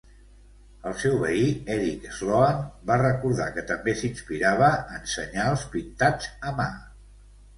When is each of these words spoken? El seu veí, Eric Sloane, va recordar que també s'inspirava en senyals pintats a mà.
El 0.91 0.93
seu 1.01 1.17
veí, 1.23 1.43
Eric 1.73 2.07
Sloane, 2.19 2.63
va 2.91 2.97
recordar 3.01 3.47
que 3.57 3.65
també 3.73 3.95
s'inspirava 3.99 4.69
en 4.97 5.05
senyals 5.17 5.67
pintats 5.75 6.31
a 6.49 6.55
mà. 6.61 6.69